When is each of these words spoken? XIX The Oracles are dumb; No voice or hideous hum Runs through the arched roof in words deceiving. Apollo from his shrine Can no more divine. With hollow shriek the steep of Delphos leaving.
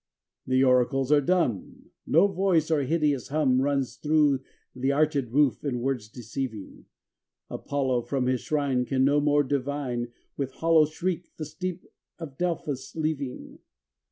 XIX 0.01 0.49
The 0.49 0.63
Oracles 0.63 1.11
are 1.11 1.21
dumb; 1.21 1.91
No 2.07 2.25
voice 2.25 2.71
or 2.71 2.81
hideous 2.81 3.27
hum 3.27 3.61
Runs 3.61 3.97
through 3.97 4.39
the 4.75 4.91
arched 4.91 5.27
roof 5.29 5.63
in 5.63 5.79
words 5.79 6.09
deceiving. 6.09 6.85
Apollo 7.51 8.01
from 8.05 8.25
his 8.25 8.41
shrine 8.41 8.83
Can 8.85 9.05
no 9.05 9.19
more 9.21 9.43
divine. 9.43 10.07
With 10.37 10.53
hollow 10.53 10.85
shriek 10.85 11.29
the 11.37 11.45
steep 11.45 11.85
of 12.17 12.35
Delphos 12.39 12.95
leaving. 12.95 13.59